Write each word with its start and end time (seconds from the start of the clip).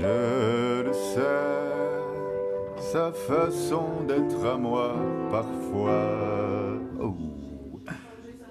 Je 0.00 0.82
le 0.82 0.92
sais, 0.92 1.20
sa 2.76 3.12
façon 3.12 3.86
d'être 4.08 4.44
à 4.44 4.56
moi 4.56 4.94
parfois. 5.30 6.10
Oh. 7.00 7.14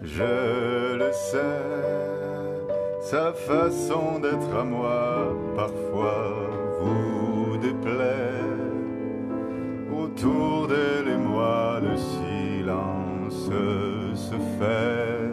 Je 0.01 0.95
le 0.97 1.11
sais, 1.11 1.39
sa 3.01 3.33
façon 3.33 4.19
d'être 4.21 4.55
à 4.57 4.63
moi 4.63 5.35
parfois 5.55 6.33
vous 6.79 7.57
déplaît. 7.57 8.43
Autour 10.01 10.67
d'elle 10.67 11.09
et 11.13 11.17
moi, 11.17 11.79
le 11.81 11.95
silence 11.97 13.49
se 14.15 14.37
fait. 14.57 15.29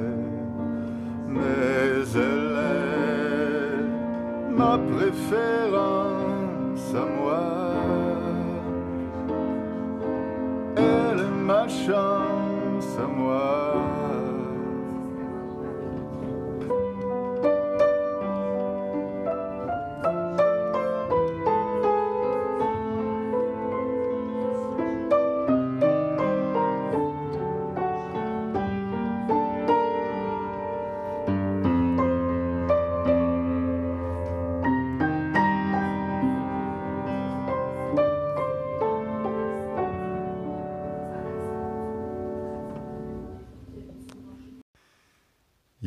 Mais 1.29 1.80
ma 4.61 4.79
préférence 4.93 6.89
à 6.95 7.07
moi. 7.19 7.45
Elle 10.77 11.21
est 11.29 11.37
ma 11.51 11.67
chance 11.69 12.93
à 13.05 13.07
moi. 13.07 13.60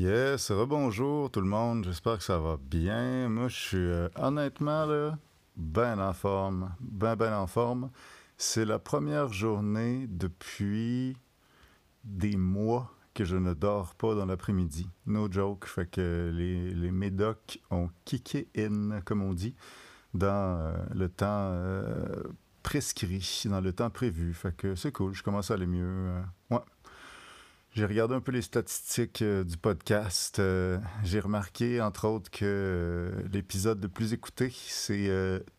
Yes, 0.04 0.52
rebonjour 0.52 1.32
tout 1.32 1.40
le 1.40 1.48
monde, 1.48 1.86
j'espère 1.86 2.18
que 2.18 2.26
ça 2.26 2.38
va 2.38 2.58
bien. 2.62 3.30
Moi, 3.30 3.48
je 3.48 3.56
suis 3.56 3.78
euh, 3.78 4.10
honnêtement 4.18 4.86
là, 4.86 5.18
ben 5.56 5.98
en 5.98 6.12
forme, 6.12 6.76
ben 6.82 7.16
ben 7.16 7.34
en 7.34 7.48
forme. 7.48 7.90
C'est 8.36 8.66
la 8.66 8.80
première 8.80 9.32
journée 9.32 10.08
depuis 10.10 11.16
des 12.04 12.36
mois 12.36 12.92
que 13.14 13.24
je 13.24 13.38
ne 13.38 13.54
dors 13.54 13.96
pas 13.96 14.14
dans 14.14 14.26
l'après-midi. 14.26 14.90
No 15.06 15.32
joke, 15.32 15.64
fait 15.68 15.90
que 15.90 16.30
les, 16.34 16.74
les 16.74 16.92
médocs 16.92 17.62
ont 17.72 17.90
kické 18.04 18.50
in, 18.58 19.00
comme 19.06 19.22
on 19.22 19.32
dit, 19.32 19.56
dans 20.14 20.60
euh, 20.60 20.74
le 20.94 21.08
temps 21.08 21.48
euh, 21.54 22.24
prescrit, 22.62 23.44
dans 23.46 23.62
le 23.62 23.72
temps 23.72 23.90
prévu. 23.90 24.34
Fait 24.34 24.54
que 24.54 24.76
c'est 24.76 24.92
cool, 24.92 25.14
je 25.14 25.24
commence 25.24 25.50
à 25.50 25.54
aller 25.54 25.66
mieux. 25.66 26.12
ouais. 26.52 26.60
J'ai 27.76 27.86
regardé 27.86 28.14
un 28.14 28.20
peu 28.20 28.32
les 28.32 28.44
statistiques 28.44 29.24
euh, 29.24 29.44
du 29.44 29.58
podcast. 29.58 30.38
Euh, 30.38 30.78
J'ai 31.04 31.20
remarqué, 31.20 31.82
entre 31.82 32.08
autres, 32.08 32.30
que 32.30 32.46
euh, 32.46 33.12
l'épisode 33.32 33.82
le 33.82 33.90
plus 33.90 34.14
écouté, 34.14 34.52
c'est 34.54 35.10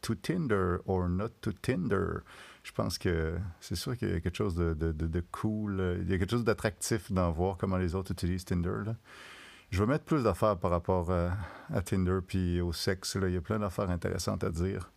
To 0.03 0.15
Tinder 0.15 0.77
or 0.87 1.09
Not 1.09 1.31
to 1.41 1.51
Tinder. 1.53 2.19
Je 2.63 2.71
pense 2.73 2.99
que 2.99 3.35
c'est 3.61 3.75
sûr 3.75 3.97
qu'il 3.97 4.11
y 4.11 4.15
a 4.15 4.21
quelque 4.21 4.37
chose 4.37 4.55
de, 4.55 4.75
de- 4.75 4.93
de- 4.93 5.25
cool. 5.33 5.99
Il 6.03 6.09
y 6.11 6.15
a 6.15 6.19
quelque 6.19 6.31
chose 6.31 6.45
d'attractif 6.45 7.11
d'en 7.11 7.31
voir 7.33 7.57
comment 7.59 7.77
les 7.79 7.95
autres 7.97 8.13
utilisent 8.13 8.45
Tinder. 8.45 8.93
Je 9.71 9.81
vais 9.83 9.87
mettre 9.91 10.05
plus 10.05 10.23
d'affaires 10.23 10.57
par 10.57 10.71
rapport 10.71 11.11
à 11.11 11.83
Tinder 11.85 12.21
puis 12.27 12.61
au 12.61 12.73
sexe. 12.73 13.19
Il 13.21 13.33
y 13.33 13.37
a 13.37 13.41
plein 13.41 13.59
d'affaires 13.59 13.91
intéressantes 13.91 14.45
à 14.45 14.51
dire. 14.51 14.91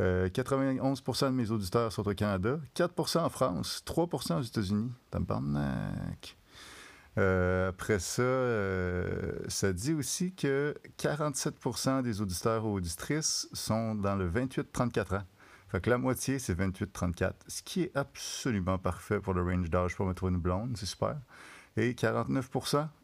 Euh, 0.00 0.28
91% 0.28 1.26
de 1.26 1.30
mes 1.30 1.50
auditeurs 1.50 1.92
sont 1.92 2.06
au 2.06 2.14
Canada, 2.14 2.60
4% 2.76 3.18
en 3.18 3.28
France, 3.28 3.82
3% 3.84 4.38
aux 4.38 4.42
États-Unis. 4.42 4.92
Tabarnak. 5.10 6.36
Euh, 7.18 7.70
après 7.70 7.98
ça, 7.98 8.22
euh, 8.22 9.38
ça 9.48 9.72
dit 9.72 9.92
aussi 9.92 10.32
que 10.34 10.76
47% 10.98 12.02
des 12.02 12.20
auditeurs 12.20 12.64
ou 12.64 12.74
auditrices 12.74 13.48
sont 13.52 13.96
dans 13.96 14.14
le 14.14 14.28
28-34 14.28 15.16
ans. 15.16 15.24
Fait 15.68 15.80
que 15.80 15.90
la 15.90 15.98
moitié, 15.98 16.38
c'est 16.38 16.54
28-34, 16.54 17.32
ce 17.46 17.62
qui 17.62 17.82
est 17.82 17.96
absolument 17.96 18.78
parfait 18.78 19.20
pour 19.20 19.34
le 19.34 19.42
range 19.42 19.68
d'âge 19.68 19.96
pour 19.96 20.06
me 20.06 20.14
trouver 20.14 20.32
une 20.32 20.38
blonde, 20.38 20.76
c'est 20.78 20.86
super. 20.86 21.16
Et 21.76 21.94
49 21.94 22.50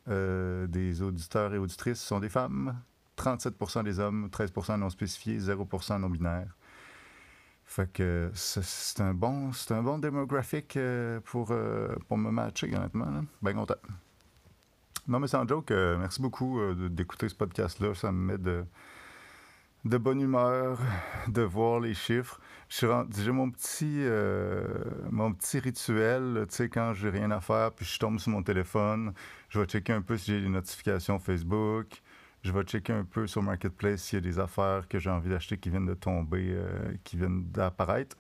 euh, 0.09 0.67
des 0.67 1.03
auditeurs 1.03 1.53
et 1.53 1.59
auditrices 1.59 2.01
sont 2.01 2.21
des 2.21 2.31
femmes, 2.31 2.81
37% 3.19 3.83
des 3.83 4.01
hommes, 4.01 4.29
13% 4.33 4.79
non 4.79 4.91
spécifiés, 4.91 5.39
0% 5.39 6.01
non 6.01 6.09
binaires. 6.09 6.57
Fait 7.75 7.93
que 7.93 8.31
c'est 8.35 9.01
un 9.01 9.15
bon, 9.15 9.53
c'est 9.53 9.75
un 9.75 9.83
bon 9.83 9.99
démographique 9.99 10.77
euh, 10.77 11.19
pour, 11.25 11.49
euh, 11.51 11.89
pour 12.07 12.17
me 12.17 12.31
matcher, 12.31 12.73
honnêtement. 12.73 13.25
Ben 13.43 13.53
content. 13.53 13.75
Non, 15.09 15.19
mais 15.19 15.27
sans 15.27 15.45
joke, 15.45 15.73
euh, 15.73 15.99
merci 15.99 16.23
beaucoup 16.23 16.61
d'écouter 16.73 17.29
ce 17.29 17.35
podcast-là. 17.35 17.93
Ça 17.97 18.13
me 18.13 18.33
met 18.33 18.39
de, 18.39 18.65
de 19.87 19.99
bonne 19.99 20.21
humeur 20.21 20.79
de 21.27 21.43
voir 21.43 21.81
les 21.81 21.95
chiffres. 21.95 22.41
J'ai 22.69 23.33
mon 23.33 23.51
petit, 23.51 24.05
mon 25.11 25.33
petit 25.33 25.59
rituel, 25.59 26.47
tu 26.49 26.55
sais, 26.55 26.69
quand 26.69 26.93
j'ai 26.95 27.11
rien 27.11 27.33
à 27.33 27.41
faire, 27.41 27.73
puis 27.73 27.85
je 27.85 27.99
tombe 27.99 28.21
sur 28.21 28.31
mon 28.31 28.45
téléphone, 28.45 29.15
je 29.49 29.59
vais 29.59 29.67
checker 29.67 29.95
un 29.95 30.03
peu 30.03 30.17
si 30.17 30.31
j'ai 30.31 30.43
des 30.43 30.49
notifications 30.49 31.19
Facebook. 31.19 32.04
Je 32.45 32.53
vais 32.53 32.63
checker 32.63 32.93
un 32.93 33.05
peu 33.05 33.27
sur 33.27 33.43
Marketplace 33.43 34.03
s'il 34.03 34.19
y 34.19 34.23
a 34.23 34.31
des 34.31 34.39
affaires 34.39 34.87
que 34.87 34.99
j'ai 34.99 35.09
envie 35.09 35.31
d'acheter 35.31 35.57
qui 35.57 35.71
viennent 35.71 35.87
de 35.87 35.95
tomber, 35.95 36.51
euh, 36.51 36.95
qui 37.03 37.17
viennent 37.17 37.45
d'apparaître. 37.51 38.17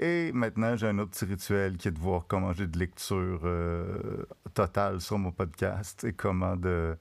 Et 0.00 0.32
maintenant, 0.32 0.74
j'ai 0.76 0.88
un 0.88 0.98
autre 0.98 1.12
petit 1.12 1.26
rituel 1.26 1.76
qui 1.76 1.86
est 1.86 1.92
de 1.92 1.98
voir 1.98 2.24
comment 2.26 2.52
j'ai 2.52 2.66
de 2.66 2.76
lecture 2.76 3.42
euh, 3.44 4.26
totale 4.52 5.00
sur 5.00 5.18
mon 5.18 5.30
podcast 5.30 6.02
et 6.02 6.12
comment 6.12 6.56
de, 6.56 6.98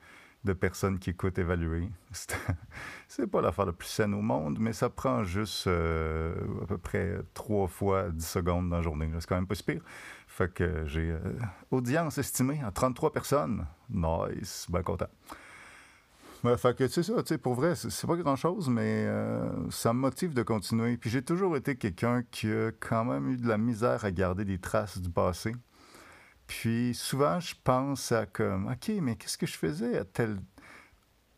personnes 0.61 1.00
qui 1.00 1.09
écoutent 1.09 1.39
évaluer. 1.39 1.89
C'est- 3.07 3.25
pas 3.27 3.41
l'affaire 3.41 3.66
la 3.66 3.73
plus 3.73 3.88
saine 3.88 4.13
au 4.13 4.22
monde, 4.22 4.57
mais 4.59 4.72
ça 4.72 4.91
prend 4.91 5.23
juste 5.23 5.66
euh, 5.66 6.35
à 6.62 6.67
peu 6.67 6.77
près 6.77 7.17
trois 7.33 7.67
fois 7.67 8.09
10 8.12 8.23
secondes 8.23 8.69
dans 8.69 8.77
la 8.77 8.83
journée. 8.83 9.09
C'est 9.19 9.27
quand 9.27 9.35
même 9.35 9.47
pas 9.47 9.56
si 9.56 9.63
pire. 9.63 9.81
Fait 10.27 10.53
que 10.53 10.85
j'ai 10.85 11.16
audience 11.72 12.19
estimée 12.19 12.62
à 12.63 12.69
33 12.69 13.12
personnes. 13.12 13.66
Nice, 13.89 14.67
bien 14.69 14.83
content. 14.83 15.09
Fait 16.57 16.75
que 16.78 16.88
c'est 16.88 17.03
ça, 17.03 17.13
tu 17.23 17.29
sais, 17.29 17.38
pour 17.38 17.56
vrai, 17.56 17.75
c'est 17.75 18.07
pas 18.07 18.16
grand-chose, 18.17 18.69
mais 18.69 19.06
euh, 19.07 19.69
ça 19.72 19.94
me 19.94 20.00
motive 20.00 20.33
de 20.33 20.44
continuer. 20.44 20.97
Puis 20.97 21.09
j'ai 21.09 21.22
toujours 21.23 21.56
été 21.57 21.75
quelqu'un 21.78 22.23
qui 22.29 22.47
a 22.51 22.72
quand 22.79 23.06
même 23.06 23.28
eu 23.29 23.38
de 23.38 23.47
la 23.47 23.57
misère 23.57 24.06
à 24.06 24.11
garder 24.11 24.45
des 24.45 24.59
traces 24.59 24.97
du 25.00 25.09
passé. 25.09 25.53
Puis 26.47 26.94
souvent, 26.95 27.39
je 27.39 27.56
pense 27.63 28.11
à 28.11 28.25
comme, 28.25 28.67
OK, 28.67 28.91
mais 29.01 29.16
qu'est-ce 29.17 29.38
que 29.38 29.47
je 29.47 29.57
faisais 29.57 29.97
à 30.00 30.06
tel, 30.06 30.39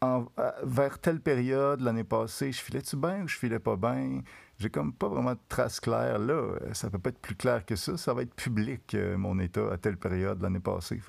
en- 0.02 0.26
vers 0.64 1.00
telle 1.00 1.20
période 1.22 1.82
l'année 1.82 2.04
passée? 2.04 2.52
Je 2.52 2.62
filais-tu 2.62 2.98
bien 2.98 3.24
ou 3.24 3.28
je 3.28 3.38
filais 3.38 3.60
pas 3.60 3.76
bien? 3.76 4.22
J'ai 4.60 4.70
comme 4.70 4.94
pas 4.94 5.08
vraiment 5.08 5.34
de 5.34 5.40
traces 5.50 5.80
claires. 5.80 6.20
Là, 6.20 6.58
ça 6.74 6.90
peut 6.90 7.00
pas 7.00 7.10
être 7.10 7.20
plus 7.22 7.36
clair 7.36 7.66
que 7.66 7.76
ça. 7.76 7.98
Ça 7.98 8.14
va 8.14 8.24
être 8.24 8.34
public, 8.36 8.96
euh, 8.96 9.18
mon 9.18 9.40
état, 9.40 9.72
à 9.72 9.78
telle 9.78 9.98
période 9.98 10.42
l'année 10.42 10.60
passée. 10.60 11.00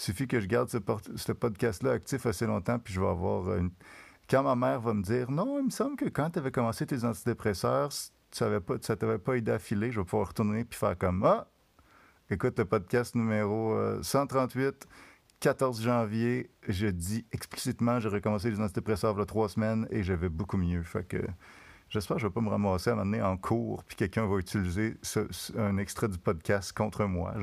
Suffit 0.00 0.26
que 0.26 0.40
je 0.40 0.46
garde 0.46 0.68
ce, 0.68 1.32
podcast-là 1.32 1.92
actif 1.92 2.26
assez 2.26 2.46
longtemps, 2.46 2.78
puis 2.78 2.94
je 2.94 3.00
vais 3.00 3.08
avoir 3.08 3.54
une... 3.56 3.70
Quand 4.30 4.42
ma 4.42 4.54
mère 4.54 4.80
va 4.80 4.94
me 4.94 5.02
dire 5.02 5.30
«Non, 5.32 5.58
il 5.58 5.66
me 5.66 5.70
semble 5.70 5.96
que 5.96 6.04
quand 6.04 6.30
tu 6.30 6.38
avais 6.38 6.50
commencé 6.50 6.86
tes 6.86 7.04
antidépresseurs, 7.04 7.88
tu 7.88 8.06
savais 8.30 8.60
pas, 8.60 8.74
ça 8.82 8.94
t'avait 8.94 9.18
pas 9.18 9.36
aidé 9.36 9.52
à 9.52 9.58
filer.» 9.58 9.90
Je 9.92 10.00
vais 10.00 10.04
pouvoir 10.04 10.28
retourner 10.28 10.64
puis 10.64 10.78
faire 10.78 10.96
comme 10.96 11.24
«Ah! 11.24 11.48
Écoute 12.30 12.58
le 12.58 12.66
podcast 12.66 13.14
numéro 13.14 13.72
euh, 13.72 14.02
138, 14.02 14.86
14 15.40 15.82
janvier. 15.82 16.50
Je 16.68 16.88
dis 16.88 17.24
explicitement, 17.32 18.00
j'ai 18.00 18.10
recommencé 18.10 18.50
les 18.50 18.60
antidépresseurs 18.60 19.14
il 19.16 19.20
y 19.20 19.22
a 19.22 19.26
trois 19.26 19.48
semaines 19.48 19.88
et 19.90 20.02
je 20.02 20.12
vais 20.12 20.28
beaucoup 20.28 20.58
mieux.» 20.58 20.82
Fait 20.84 21.04
que 21.04 21.26
j'espère 21.88 22.18
que 22.18 22.22
je 22.22 22.26
vais 22.26 22.32
pas 22.32 22.42
me 22.42 22.50
ramasser 22.50 22.90
à 22.90 22.94
m'amener 22.94 23.22
en 23.22 23.38
cours 23.38 23.82
puis 23.84 23.96
quelqu'un 23.96 24.26
va 24.26 24.36
utiliser 24.36 24.96
un 25.56 25.78
extrait 25.78 26.08
du 26.08 26.18
podcast 26.18 26.76
contre 26.76 27.06
moi. 27.06 27.34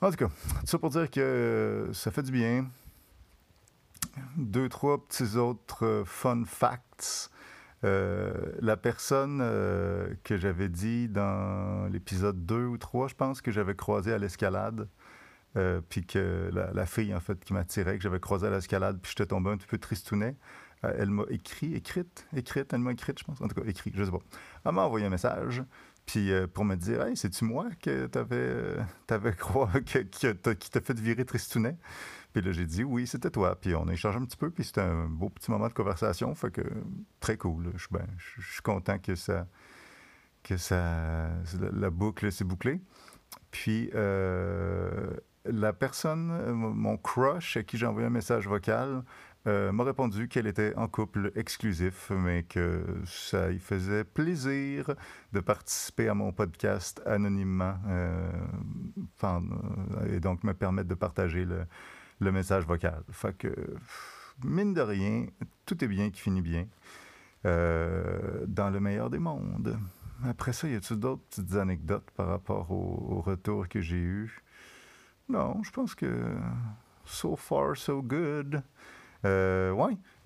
En 0.00 0.10
tout 0.10 0.16
cas, 0.16 0.28
tout 0.28 0.66
ça 0.66 0.78
pour 0.78 0.90
dire 0.90 1.10
que 1.10 1.20
euh, 1.20 1.92
ça 1.92 2.12
fait 2.12 2.22
du 2.22 2.30
bien. 2.30 2.68
Deux, 4.36 4.68
trois 4.68 5.04
petits 5.04 5.36
autres 5.36 5.84
euh, 5.84 6.04
fun 6.04 6.44
facts. 6.44 7.30
Euh, 7.82 8.32
la 8.60 8.76
personne 8.76 9.38
que 10.24 10.36
j'avais 10.36 10.68
dit 10.68 11.08
dans 11.08 11.88
l'épisode 11.90 12.46
2 12.46 12.66
ou 12.66 12.78
3, 12.78 13.08
je 13.08 13.14
pense, 13.14 13.40
que 13.40 13.50
j'avais 13.50 13.74
croisé 13.74 14.12
à 14.12 14.18
l'escalade, 14.18 14.88
puis 15.88 16.04
que 16.06 16.50
la, 16.52 16.86
fille, 16.86 17.14
en 17.14 17.20
fait, 17.20 17.44
qui 17.44 17.52
m'attirait, 17.52 17.96
que 17.96 18.02
j'avais 18.02 18.20
croisé 18.20 18.46
à 18.46 18.50
l'escalade, 18.50 18.98
puis 19.00 19.10
j'étais 19.16 19.26
tombé 19.26 19.50
un 19.50 19.56
petit 19.56 19.66
peu 19.66 19.78
tristounet, 19.78 20.36
elle 20.82 21.10
m'a 21.10 21.24
écrit, 21.30 21.74
écrite, 21.74 22.26
écrite, 22.36 22.72
elle 22.72 22.80
m'a 22.80 22.92
écrite, 22.92 23.18
je 23.18 23.24
pense, 23.24 23.40
en 23.40 23.48
tout 23.48 23.60
cas, 23.60 23.66
écrit, 23.68 23.92
je 23.94 24.04
sais 24.04 24.10
pas. 24.10 24.18
Elle 24.64 24.72
m'a 24.72 24.82
envoyé 24.82 25.06
un 25.06 25.10
message, 25.10 25.62
puis 26.08 26.32
euh, 26.32 26.46
pour 26.46 26.64
me 26.64 26.74
dire, 26.74 27.02
hey, 27.02 27.18
c'est-tu 27.18 27.44
moi 27.44 27.68
que 27.82 28.06
t'avais, 28.06 28.36
euh, 28.36 28.82
t'avais 29.06 29.32
que, 29.36 30.52
qui 30.54 30.70
t'a 30.70 30.80
fait 30.80 30.98
virer 30.98 31.26
tristounet? 31.26 31.76
Puis 32.32 32.40
là, 32.40 32.50
j'ai 32.50 32.64
dit 32.64 32.82
oui, 32.82 33.06
c'était 33.06 33.28
toi. 33.28 33.60
Puis 33.60 33.74
on 33.74 33.86
a 33.88 33.92
échangé 33.92 34.16
un 34.16 34.24
petit 34.24 34.38
peu, 34.38 34.50
puis 34.50 34.64
c'était 34.64 34.80
un 34.80 35.04
beau 35.04 35.28
petit 35.28 35.50
moment 35.50 35.68
de 35.68 35.74
conversation. 35.74 36.34
Fait 36.34 36.50
que 36.50 36.62
très 37.20 37.36
cool. 37.36 37.72
Je 37.74 37.82
suis 37.82 37.90
ben, 37.90 38.06
content 38.64 38.98
que 38.98 39.14
ça. 39.16 39.46
que 40.42 40.56
ça. 40.56 41.28
La, 41.72 41.90
boucle 41.90 42.32
s'est 42.32 42.44
bouclée. 42.44 42.80
Puis 43.50 43.90
euh, 43.94 45.10
la 45.44 45.74
personne, 45.74 46.52
mon 46.52 46.96
crush 46.96 47.58
à 47.58 47.62
qui 47.62 47.76
j'ai 47.76 47.84
envoyé 47.84 48.06
un 48.06 48.10
message 48.10 48.48
vocal, 48.48 49.04
euh, 49.48 49.72
m'a 49.72 49.84
répondu 49.84 50.28
qu'elle 50.28 50.46
était 50.46 50.74
en 50.76 50.88
couple 50.88 51.32
exclusif, 51.34 52.10
mais 52.10 52.42
que 52.42 52.84
ça 53.06 53.48
lui 53.48 53.58
faisait 53.58 54.04
plaisir 54.04 54.94
de 55.32 55.40
participer 55.40 56.08
à 56.08 56.14
mon 56.14 56.32
podcast 56.32 57.00
anonymement 57.06 57.76
euh, 57.86 58.30
euh, 59.24 59.40
et 60.14 60.20
donc 60.20 60.44
me 60.44 60.52
permettre 60.52 60.88
de 60.88 60.94
partager 60.94 61.46
le, 61.46 62.30
message 62.30 62.66
vocal. 62.66 63.02
Fait 63.10 63.34
que, 63.38 63.48
mine 64.44 64.74
de 64.74 64.82
rien, 64.82 65.26
tout 65.64 65.82
est 65.82 65.88
bien 65.88 66.10
qui 66.10 66.20
finit 66.20 66.42
bien 66.42 66.66
dans 67.44 68.70
le 68.70 68.80
meilleur 68.80 69.08
des 69.08 69.18
mondes. 69.18 69.78
Après 70.24 70.52
ça, 70.52 70.68
y 70.68 70.74
a-t-il 70.74 71.00
d'autres 71.00 71.22
petites 71.30 71.54
anecdotes 71.54 72.10
par 72.10 72.26
rapport 72.26 72.70
au, 72.70 73.16
au 73.16 73.20
retour 73.22 73.66
que 73.68 73.80
j'ai 73.80 73.96
eu? 73.96 74.42
Non, 75.30 75.62
je 75.62 75.70
pense 75.70 75.94
que 75.94 76.36
so 77.06 77.34
far, 77.34 77.76
so 77.76 78.02
good. 78.02 78.62
Euh, 79.24 79.74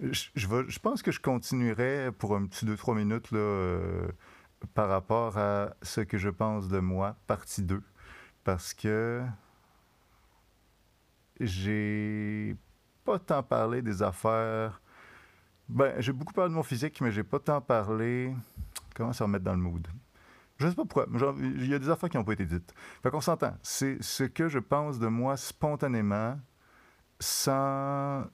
je, 0.01 0.29
je, 0.35 0.79
pense 0.79 1.03
que 1.03 1.11
je 1.11 1.21
continuerai 1.21 2.11
pour 2.19 2.37
un 2.37 2.47
petit 2.47 2.67
2-3 2.67 2.97
minutes 2.97 3.31
là, 3.31 3.39
euh, 3.39 4.09
par 4.75 4.89
rapport 4.89 5.39
à 5.39 5.75
ce 5.83 6.03
que 6.03 6.19
je 6.19 6.29
pense 6.29 6.69
de 6.69 6.79
moi, 6.79 7.17
partie 7.27 7.63
2. 7.63 7.83
Parce 8.45 8.75
que 8.75 9.23
j'ai 11.41 12.57
pas 13.05 13.19
tant 13.19 13.43
parlé 13.43 13.83
des 13.83 14.03
affaires. 14.03 14.81
Ben, 15.69 15.95
j'ai 16.01 16.13
beaucoup 16.13 16.35
parlé 16.35 16.51
de 16.51 16.55
mon 16.55 16.63
physique, 16.63 17.01
mais 17.01 17.11
j'ai 17.11 17.25
pas 17.25 17.39
tant 17.39 17.61
parlé. 17.61 18.35
Comment 18.95 19.13
se 19.13 19.23
remettre 19.23 19.45
dans 19.45 19.55
le 19.55 19.61
mood? 19.61 19.87
Je 20.59 20.69
sais 20.69 20.75
pas 20.75 20.85
pourquoi. 20.85 21.07
il 21.39 21.67
y 21.67 21.75
a 21.75 21.79
des 21.79 21.89
affaires 21.89 22.11
qui 22.11 22.17
n'ont 22.17 22.25
pas 22.25 22.35
été 22.35 22.45
dites. 22.45 22.75
Fait 23.03 23.11
qu'on 23.11 23.21
s'entend. 23.21 23.57
C'est 23.63 24.03
ce 24.03 24.25
que 24.25 24.49
je 24.49 24.59
pense 24.59 24.99
de 24.99 25.07
moi 25.07 25.37
spontanément 25.37 26.39
sans 27.23 28.25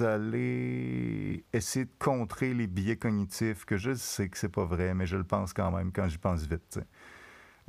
aller 0.00 1.44
essayer 1.52 1.86
de 1.86 1.90
contrer 1.98 2.52
les 2.52 2.66
biais 2.66 2.96
cognitifs, 2.96 3.64
que 3.64 3.76
je 3.78 3.94
sais 3.94 4.28
que 4.28 4.36
c'est 4.36 4.50
pas 4.50 4.64
vrai, 4.64 4.94
mais 4.94 5.06
je 5.06 5.16
le 5.16 5.24
pense 5.24 5.52
quand 5.52 5.70
même 5.70 5.92
quand 5.92 6.08
j'y 6.08 6.18
pense 6.18 6.42
vite. 6.42 6.78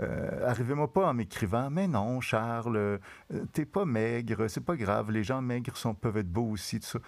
Euh, 0.02 0.46
arrivez-moi 0.46 0.92
pas 0.92 1.08
en 1.08 1.14
m'écrivant 1.14 1.70
Mais 1.70 1.88
non, 1.88 2.20
Charles, 2.20 2.76
euh, 2.76 2.98
t'es 3.54 3.66
pas 3.66 3.86
maigre, 3.86 4.50
c'est 4.50 4.66
pas 4.66 4.76
grave, 4.76 5.12
les 5.12 5.24
gens 5.24 5.42
maigres 5.42 5.74
peuvent 6.02 6.18
être 6.18 6.32
beaux 6.32 6.50
aussi, 6.50 6.82
tout 6.82 6.88
ça. 6.88 7.00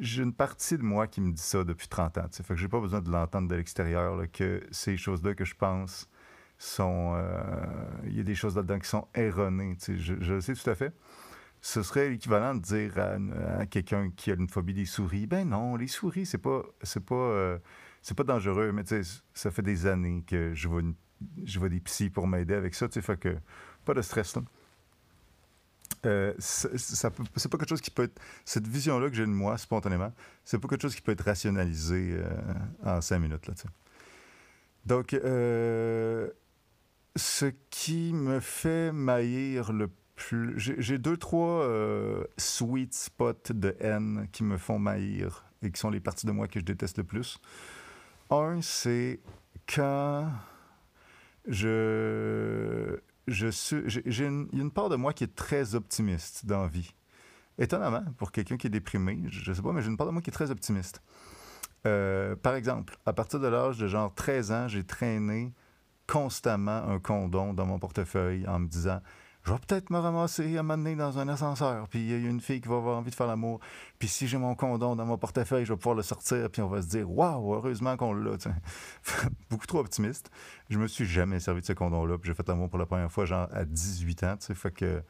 J'ai 0.00 0.22
une 0.22 0.32
partie 0.32 0.78
de 0.78 0.82
moi 0.82 1.06
qui 1.06 1.20
me 1.20 1.32
dit 1.32 1.42
ça 1.42 1.62
depuis 1.64 1.88
30 1.88 2.18
ans. 2.18 2.26
Fait 2.30 2.54
que 2.54 2.56
j'ai 2.56 2.68
pas 2.68 2.80
besoin 2.80 3.02
de 3.02 3.10
l'entendre 3.10 3.48
de 3.48 3.54
l'extérieur, 3.54 4.16
que 4.32 4.62
ces 4.70 4.96
choses-là 4.96 5.34
que 5.34 5.44
je 5.44 5.54
pense 5.54 6.08
sont. 6.56 7.12
Euh, 7.16 7.66
il 8.06 8.16
y 8.16 8.20
a 8.20 8.22
des 8.22 8.36
choses 8.36 8.56
là-dedans 8.56 8.78
qui 8.78 8.88
sont 8.88 9.08
erronées. 9.14 9.76
Je 9.88 10.14
le 10.14 10.40
sais 10.40 10.54
tout 10.54 10.70
à 10.70 10.74
fait 10.74 10.94
ce 11.64 11.82
serait 11.82 12.10
l'équivalent 12.10 12.54
de 12.54 12.60
dire 12.60 12.98
à, 12.98 13.64
quelqu'un 13.64 14.10
qui 14.14 14.30
a 14.30 14.34
une 14.34 14.50
phobie 14.50 14.74
des 14.74 14.84
souris, 14.84 15.26
ben 15.26 15.48
non, 15.48 15.76
les 15.76 15.88
souris, 15.88 16.26
c'est 16.26 16.36
pas, 16.36 16.62
c'est 16.82 17.02
pas, 17.02 17.14
euh, 17.14 17.58
c'est 18.02 18.14
pas 18.14 18.22
dangereux, 18.22 18.70
mais 18.70 18.84
tu 18.84 19.02
sais, 19.02 19.22
ça 19.32 19.50
fait 19.50 19.62
des 19.62 19.86
années 19.86 20.22
que 20.26 20.52
je 20.52 20.68
vois, 20.68 20.82
je 21.42 21.58
vois 21.58 21.70
des 21.70 21.80
psys 21.80 22.10
pour 22.10 22.26
m'aider 22.26 22.52
avec 22.52 22.74
ça, 22.74 22.86
tu 22.86 23.00
fait 23.00 23.18
que 23.18 23.38
pas 23.86 23.94
de 23.94 24.02
stress, 24.02 24.36
là. 24.36 24.42
Euh, 26.04 26.34
c'est 26.38 27.48
pas 27.48 27.56
quelque 27.56 27.70
chose 27.70 27.80
qui 27.80 27.90
peut. 27.90 28.10
Cette 28.44 28.68
vision-là 28.68 29.08
que 29.08 29.16
j'ai 29.16 29.24
de 29.24 29.30
moi, 29.30 29.56
spontanément, 29.56 30.12
c'est 30.44 30.58
pas 30.58 30.68
quelque 30.68 30.82
chose 30.82 30.94
qui 30.94 31.00
peut 31.00 31.12
être 31.12 31.24
rationalisé 31.24 32.10
euh, 32.18 32.28
en 32.84 33.00
cinq 33.00 33.20
minutes. 33.20 33.46
Là, 33.46 33.54
Donc, 34.84 35.12
ce 37.16 37.46
qui 37.70 38.12
me 38.12 38.40
fait 38.40 38.92
maillir 38.92 39.72
le 39.72 39.88
j'ai 40.16 40.98
deux, 40.98 41.16
trois 41.16 41.62
euh, 41.62 42.24
sweet 42.36 42.94
spots 42.94 43.52
de 43.52 43.76
haine 43.80 44.28
qui 44.32 44.44
me 44.44 44.56
font 44.56 44.78
maillir 44.78 45.44
et 45.62 45.70
qui 45.70 45.80
sont 45.80 45.90
les 45.90 46.00
parties 46.00 46.26
de 46.26 46.32
moi 46.32 46.46
que 46.46 46.60
je 46.60 46.64
déteste 46.64 46.98
le 46.98 47.04
plus. 47.04 47.38
Un, 48.30 48.60
c'est 48.62 49.20
quand 49.72 50.30
je. 51.48 52.98
je 53.26 53.48
suis, 53.48 53.82
j'ai 53.86 54.26
une, 54.26 54.48
une 54.52 54.70
part 54.70 54.88
de 54.88 54.96
moi 54.96 55.12
qui 55.12 55.24
est 55.24 55.34
très 55.34 55.74
optimiste 55.74 56.46
dans 56.46 56.62
la 56.62 56.68
vie. 56.68 56.94
Étonnamment, 57.58 58.04
pour 58.18 58.32
quelqu'un 58.32 58.56
qui 58.56 58.66
est 58.66 58.70
déprimé, 58.70 59.20
je 59.28 59.52
sais 59.52 59.62
pas, 59.62 59.72
mais 59.72 59.82
j'ai 59.82 59.88
une 59.88 59.96
part 59.96 60.06
de 60.06 60.12
moi 60.12 60.22
qui 60.22 60.30
est 60.30 60.32
très 60.32 60.50
optimiste. 60.50 61.02
Euh, 61.86 62.34
par 62.36 62.54
exemple, 62.54 62.96
à 63.04 63.12
partir 63.12 63.40
de 63.40 63.46
l'âge 63.46 63.78
de 63.78 63.86
genre 63.86 64.12
13 64.14 64.52
ans, 64.52 64.68
j'ai 64.68 64.84
traîné 64.84 65.52
constamment 66.06 66.88
un 66.88 66.98
condom 66.98 67.54
dans 67.54 67.66
mon 67.66 67.78
portefeuille 67.78 68.46
en 68.48 68.58
me 68.58 68.66
disant 68.66 69.00
je 69.44 69.52
vais 69.52 69.58
peut-être 69.58 69.90
me 69.90 69.98
ramasser 69.98 70.56
à 70.56 70.62
m'amener 70.62 70.96
dans 70.96 71.18
un 71.18 71.28
ascenseur, 71.28 71.86
puis 71.88 72.00
il 72.00 72.10
y 72.10 72.14
a 72.26 72.30
une 72.30 72.40
fille 72.40 72.60
qui 72.60 72.68
va 72.68 72.76
avoir 72.76 72.98
envie 72.98 73.10
de 73.10 73.14
faire 73.14 73.26
l'amour, 73.26 73.60
puis 73.98 74.08
si 74.08 74.26
j'ai 74.26 74.38
mon 74.38 74.54
condom 74.54 74.96
dans 74.96 75.04
mon 75.04 75.18
portefeuille, 75.18 75.66
je 75.66 75.72
vais 75.72 75.76
pouvoir 75.76 75.96
le 75.96 76.02
sortir, 76.02 76.48
puis 76.50 76.62
on 76.62 76.68
va 76.68 76.80
se 76.80 76.88
dire 76.88 77.10
waouh, 77.10 77.54
heureusement 77.54 77.96
qu'on 77.96 78.14
l'a. 78.14 78.36
Beaucoup 79.50 79.66
trop 79.66 79.80
optimiste. 79.80 80.30
Je 80.70 80.78
me 80.78 80.86
suis 80.86 81.04
jamais 81.04 81.40
servi 81.40 81.60
de 81.60 81.66
ce 81.66 81.74
condom-là, 81.74 82.16
puis 82.18 82.28
j'ai 82.28 82.34
fait 82.34 82.48
l'amour 82.48 82.70
pour 82.70 82.78
la 82.78 82.86
première 82.86 83.12
fois, 83.12 83.26
genre 83.26 83.48
à 83.52 83.64
18 83.64 84.24
ans, 84.24 84.36
tu 84.38 84.46
sais, 84.46 84.54
fait 84.54 84.70
que 84.70 85.02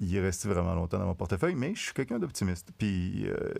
il 0.00 0.14
est 0.14 0.20
resté 0.20 0.48
vraiment 0.48 0.74
longtemps 0.74 0.98
dans 0.98 1.06
mon 1.06 1.14
portefeuille, 1.14 1.54
mais 1.54 1.74
je 1.74 1.80
suis 1.80 1.94
quelqu'un 1.94 2.18
d'optimiste. 2.18 2.70
Puis 2.76 3.26
euh, 3.26 3.52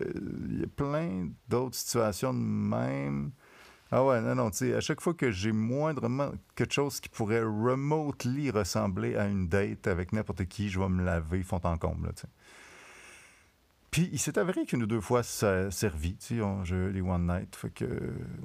il 0.49 0.59
y 0.59 0.63
a 0.63 0.67
plein 0.67 1.29
d'autres 1.47 1.75
situations 1.75 2.33
de 2.33 2.39
même 2.39 3.31
ah 3.91 4.03
ouais, 4.03 4.21
non, 4.21 4.35
non, 4.35 4.51
tu 4.51 4.57
sais, 4.57 4.73
à 4.73 4.81
chaque 4.81 4.99
fois 4.99 5.13
que 5.13 5.31
j'ai 5.31 5.51
moindrement 5.51 6.31
quelque 6.55 6.73
chose 6.73 6.99
qui 6.99 7.09
pourrait 7.09 7.41
remotely 7.41 8.51
ressembler 8.51 9.15
à 9.15 9.27
une 9.27 9.47
date 9.47 9.87
avec 9.87 10.11
n'importe 10.11 10.45
qui, 10.45 10.69
je 10.69 10.79
vais 10.79 10.89
me 10.89 11.03
laver 11.03 11.43
fond 11.43 11.61
en 11.63 11.77
comble, 11.77 12.13
tu 12.13 12.21
sais. 12.21 12.27
Puis 13.89 14.09
il 14.11 14.19
s'est 14.19 14.37
avéré 14.37 14.65
qu'une 14.65 14.83
ou 14.83 14.85
deux 14.85 14.99
fois 14.99 15.23
ça 15.23 15.51
a 15.53 15.71
servi, 15.71 16.17
tu 16.17 16.35
sais, 16.35 16.41
on, 16.41 16.61
les 16.63 17.01
one 17.01 17.27
night, 17.27 17.55
fait 17.55 17.69
que, 17.69 17.85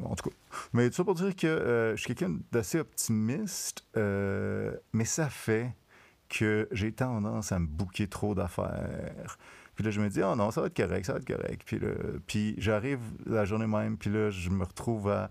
en 0.04 0.14
tout 0.14 0.30
cas. 0.30 0.36
Mais 0.72 0.88
tout 0.88 0.96
ça 0.96 1.04
pour 1.04 1.14
dire 1.14 1.34
que 1.34 1.46
euh, 1.46 1.96
je 1.96 2.02
suis 2.02 2.14
quelqu'un 2.14 2.38
d'assez 2.52 2.78
optimiste, 2.78 3.84
euh, 3.96 4.74
mais 4.92 5.04
ça 5.04 5.28
fait 5.28 5.74
que 6.28 6.68
j'ai 6.70 6.92
tendance 6.92 7.52
à 7.52 7.58
me 7.58 7.66
bouquer 7.66 8.06
trop 8.06 8.34
d'affaires. 8.34 9.36
Puis 9.74 9.84
là, 9.84 9.90
je 9.90 10.00
me 10.00 10.08
dis, 10.08 10.22
oh 10.22 10.36
non, 10.36 10.50
ça 10.50 10.60
va 10.60 10.66
être 10.66 10.76
correct, 10.76 11.06
ça 11.06 11.14
va 11.14 11.18
être 11.18 11.26
correct. 11.26 11.62
Puis, 11.64 11.80
puis 12.26 12.54
j'arrive 12.58 13.00
la 13.26 13.44
journée 13.44 13.66
même, 13.66 13.96
puis 13.96 14.10
là, 14.10 14.30
je 14.30 14.50
me 14.50 14.64
retrouve 14.64 15.08
à 15.10 15.30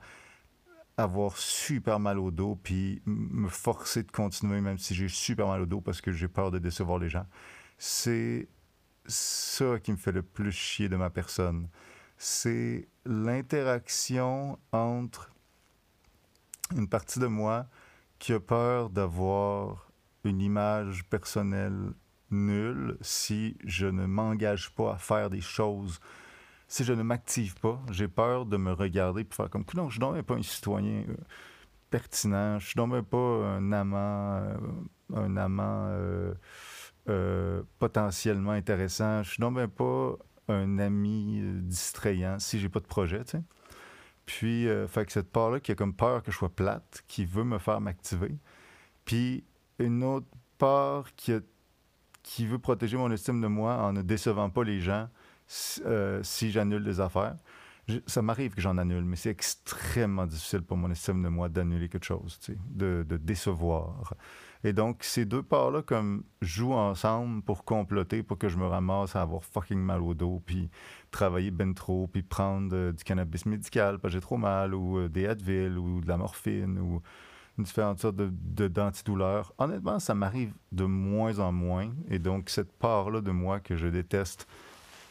avoir 0.98 1.38
super 1.38 2.00
mal 2.00 2.20
au 2.20 2.32
dos, 2.32 2.60
puis 2.62 3.02
me 3.06 3.48
forcer 3.50 4.04
de 4.04 4.12
continuer, 4.12 4.62
même 4.62 4.78
si 4.78 4.96
j'ai 4.96 5.08
super 5.08 5.48
mal 5.48 5.62
au 5.62 5.66
dos 5.66 5.82
parce 5.82 6.02
que 6.02 6.12
j'ai 6.12 6.28
peur 6.28 6.52
de 6.52 6.60
décevoir 6.60 7.00
les 7.00 7.10
gens. 7.10 7.26
C'est 7.78 8.48
ça 9.06 9.80
qui 9.80 9.92
me 9.92 9.98
fait 9.98 10.12
le 10.12 10.22
plus 10.22 10.52
chier 10.52 10.90
de 10.90 10.96
ma 10.96 11.10
personne. 11.10 11.68
C'est 12.18 12.88
l'interaction 13.06 14.60
entre 14.72 15.34
une 16.76 16.88
partie 16.88 17.20
de 17.20 17.28
moi 17.28 17.68
qui 18.20 18.34
a 18.34 18.40
peur 18.40 18.90
d'avoir 18.90 19.92
une 20.24 20.42
image 20.42 21.04
personnelle 21.06 21.94
nul 22.32 22.98
si 23.02 23.58
je 23.66 23.86
ne 23.88 24.06
m'engage 24.06 24.72
pas 24.72 24.94
à 24.94 24.98
faire 24.98 25.30
des 25.30 25.42
choses. 25.42 26.00
Si 26.68 26.84
je 26.84 26.94
ne 26.94 27.04
m'active 27.04 27.56
pas, 27.56 27.82
j'ai 27.92 28.08
peur 28.08 28.46
de 28.46 28.58
me 28.58 28.72
regarder 28.72 29.22
et 29.24 29.28
faire 29.30 29.50
comme 29.50 29.66
non, 29.76 29.90
je 29.90 30.00
suis 30.00 30.24
pas 30.24 30.36
un 30.36 30.42
citoyen 30.42 31.04
euh, 31.10 31.16
pertinent, 31.90 32.60
je 32.60 32.68
suis 32.68 32.76
donc 32.76 33.00
pas 33.02 33.18
un 33.18 33.72
amant, 33.74 34.38
euh, 34.38 34.58
un 35.14 35.36
amant 35.36 35.90
euh, 37.10 37.64
potentiellement 37.78 38.52
intéressant, 38.52 39.22
je 39.24 39.32
suis 39.32 39.42
donc 39.42 39.66
pas 39.68 40.16
un 40.48 40.80
ami 40.80 41.42
distrayant 41.64 42.40
si 42.40 42.60
j'ai 42.60 42.70
pas 42.70 42.80
de 42.80 42.88
projet. 42.88 43.22
Puis, 44.26 44.68
fait 44.88 45.06
que 45.06 45.12
cette 45.12 45.32
part-là 45.32 45.60
qui 45.60 45.74
a 45.74 45.76
comme 45.76 45.94
peur 45.94 46.24
que 46.24 46.32
je 46.32 46.38
sois 46.38 46.50
plate, 46.50 47.04
qui 47.08 47.26
veut 47.26 47.44
me 47.44 47.58
faire 47.58 47.82
m'activer. 47.82 48.38
Puis, 49.04 49.44
une 49.80 50.04
autre 50.04 50.28
part 50.58 51.14
qui 51.16 51.34
a 51.34 51.40
qui 52.24 52.46
veut 52.46 52.60
protéger 52.60 52.98
mon 52.98 53.12
estime 53.12 53.42
de 53.42 53.48
moi 53.48 53.78
en 53.78 53.94
ne 53.94 54.02
décevant 54.02 54.50
pas 54.50 54.64
les 54.64 54.80
gens 54.80 55.08
euh, 55.86 56.22
si 56.24 56.52
j'annule 56.52 56.84
des 56.84 57.00
affaires. 57.00 57.36
ça 58.06 58.22
m'arrive 58.22 58.54
que 58.54 58.62
j'en 58.62 58.78
annule, 58.78 59.04
mais 59.04 59.16
c'est 59.16 59.32
extrêmement 59.32 60.26
difficile 60.26 60.62
pour 60.62 60.78
mon 60.78 60.90
estime 60.92 61.22
de 61.22 61.28
moi 61.28 61.50
d'annuler 61.50 61.90
quelque 61.90 62.06
chose, 62.06 62.40
de, 62.70 63.06
de, 63.08 63.18
décevoir. 63.18 64.14
Et 64.64 64.74
donc, 64.74 65.04
ces 65.04 65.26
deux 65.26 65.42
parts-là, 65.42 65.82
comme, 65.82 66.24
jouent 66.42 66.74
ensemble 66.74 67.42
pour 67.42 67.66
comploter, 67.66 68.24
pour 68.24 68.38
que 68.38 68.48
je 68.48 68.58
me 68.58 68.66
ramasse 68.66 69.16
à 69.16 69.24
avoir 69.24 69.44
fucking 69.44 69.80
mal 69.80 70.02
au 70.02 70.14
dos, 70.14 70.42
puis 70.46 70.70
travailler 71.10 71.52
ben 71.52 71.74
trop, 71.74 72.08
puis 72.08 72.22
prendre 72.22 72.74
euh, 72.76 72.92
du 72.94 73.04
cannabis 73.04 73.46
médical 73.46 74.00
parce 74.00 74.14
que 74.14 74.20
j'ai 74.20 74.22
trop 74.22 74.38
mal, 74.38 74.74
ou 74.74 75.00
euh, 75.00 75.10
des 75.10 75.26
Advil, 75.26 75.78
ou 75.78 76.02
de 76.02 76.08
la 76.08 76.18
morphine, 76.18 76.78
ou 76.78 77.02
différentes 77.58 78.00
sortes 78.00 78.16
de, 78.16 78.68
d'antidouleurs. 78.68 79.54
Honnêtement, 79.58 80.00
ça 80.00 80.16
m'arrive 80.16 80.54
de 80.72 80.86
moins 80.86 81.40
en 81.40 81.52
moins. 81.52 81.92
Et 82.10 82.20
donc, 82.20 82.50
cette 82.50 82.72
part-là 82.72 83.22
de 83.22 83.32
moi 83.32 83.60
que 83.60 83.76
je 83.76 83.88
déteste 83.88 84.48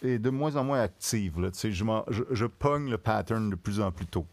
est 0.03 0.19
de 0.19 0.31
moins 0.31 0.57
en 0.57 0.65
moins 0.65 0.81
active. 0.81 1.41
Là, 1.41 1.51
je, 1.53 1.71
je, 1.71 2.23
je 2.31 2.47
pogne 2.47 2.91
le 2.91 2.99
pattern 2.99 3.51
de 3.51 3.57
plus 3.57 3.81
en 3.81 3.93
plus 3.93 4.07
tôt. 4.07 4.27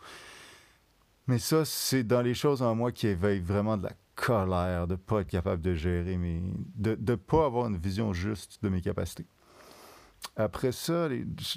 Mais 1.28 1.40
ça, 1.40 1.66
c'est 1.66 2.04
dans 2.04 2.22
les 2.22 2.34
choses 2.34 2.62
en 2.62 2.74
moi 2.74 2.92
qui 2.92 3.08
éveillent 3.08 3.42
vraiment 3.42 3.78
de 3.78 3.84
la 3.84 3.94
colère, 4.16 4.88
de 4.88 4.94
ne 4.94 4.98
pas 4.98 5.22
être 5.22 5.28
capable 5.28 5.62
de 5.62 5.76
gérer, 5.76 6.18
mais 6.18 6.42
de 6.76 6.98
ne 7.00 7.16
pas 7.16 7.46
avoir 7.46 7.68
une 7.68 7.78
vision 7.78 8.14
juste 8.14 8.64
de 8.64 8.70
mes 8.70 8.82
capacités. 8.82 9.26
Après 10.36 10.72
ça, 10.72 11.08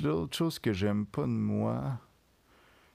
l'autre 0.03 0.37
chose 0.37 0.59
que 0.59 0.73
j'aime 0.73 1.07
pas 1.07 1.23
de 1.23 1.29
moi, 1.29 1.99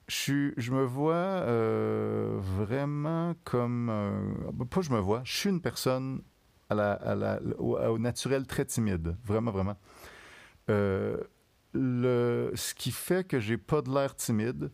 je, 0.08 0.70
me 0.70 0.84
vois 0.84 1.14
euh, 1.14 2.38
vraiment 2.40 3.34
comme. 3.44 3.88
Euh, 3.90 4.64
pas 4.70 4.80
je 4.80 4.92
me 4.92 5.00
vois, 5.00 5.22
je 5.24 5.36
suis 5.36 5.50
une 5.50 5.60
personne 5.60 6.22
à 6.70 6.74
la, 6.74 6.92
à 6.92 7.14
la, 7.14 7.40
au, 7.58 7.98
naturel 7.98 8.46
très 8.46 8.64
timide. 8.64 9.16
Vraiment, 9.24 9.50
vraiment. 9.50 9.76
Euh, 10.70 11.18
ce 11.74 12.74
qui 12.74 12.90
fait 12.90 13.26
que 13.26 13.40
j'ai 13.40 13.58
pas 13.58 13.82
de 13.82 13.92
l'air 13.92 14.14
timide 14.16 14.70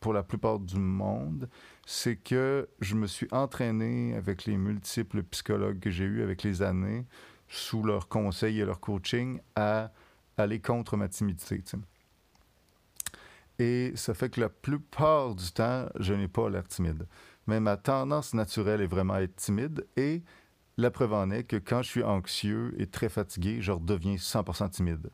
pour 0.00 0.12
la 0.12 0.22
plupart 0.22 0.58
du 0.60 0.78
monde, 0.78 1.48
c'est 1.86 2.16
que 2.16 2.68
je 2.80 2.94
me 2.94 3.06
suis 3.06 3.26
entraîné 3.30 4.14
avec 4.14 4.44
les 4.44 4.56
multiples 4.56 5.22
psychologues 5.24 5.80
que 5.80 5.90
j'ai 5.90 6.04
eus 6.04 6.22
avec 6.22 6.42
les 6.42 6.62
années, 6.62 7.06
sous 7.48 7.82
leurs 7.82 8.08
conseils 8.08 8.60
et 8.60 8.64
leur 8.64 8.80
coaching, 8.80 9.40
à 9.56 9.92
aller 10.36 10.60
contre 10.60 10.96
ma 10.96 11.08
timidité. 11.08 11.62
Et 13.58 13.92
ça 13.94 14.14
fait 14.14 14.30
que 14.30 14.40
la 14.40 14.48
plupart 14.48 15.34
du 15.34 15.50
temps, 15.52 15.86
je 15.98 16.12
n'ai 16.14 16.28
pas 16.28 16.48
l'air 16.48 16.66
timide. 16.66 17.06
Mais 17.46 17.60
ma 17.60 17.76
tendance 17.76 18.34
naturelle 18.34 18.80
est 18.80 18.86
vraiment 18.86 19.14
à 19.14 19.22
être 19.22 19.36
timide. 19.36 19.86
Et 19.96 20.22
la 20.76 20.90
preuve 20.90 21.12
en 21.12 21.30
est 21.30 21.44
que 21.44 21.56
quand 21.56 21.82
je 21.82 21.88
suis 21.88 22.02
anxieux 22.02 22.74
et 22.78 22.86
très 22.86 23.08
fatigué, 23.08 23.58
je 23.60 23.72
redeviens 23.72 24.16
100% 24.16 24.70
timide. 24.70 25.10